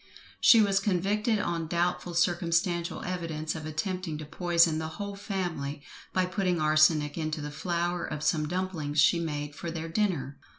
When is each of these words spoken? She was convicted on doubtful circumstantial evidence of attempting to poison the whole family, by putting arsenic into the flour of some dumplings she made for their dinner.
She 0.39 0.61
was 0.63 0.79
convicted 0.79 1.37
on 1.37 1.67
doubtful 1.67 2.15
circumstantial 2.15 3.03
evidence 3.03 3.53
of 3.53 3.67
attempting 3.67 4.17
to 4.17 4.25
poison 4.25 4.79
the 4.79 4.87
whole 4.97 5.15
family, 5.15 5.83
by 6.11 6.25
putting 6.25 6.59
arsenic 6.59 7.19
into 7.19 7.39
the 7.39 7.51
flour 7.51 8.03
of 8.03 8.23
some 8.23 8.47
dumplings 8.47 8.99
she 8.99 9.19
made 9.19 9.53
for 9.53 9.69
their 9.69 9.89
dinner. 9.89 10.39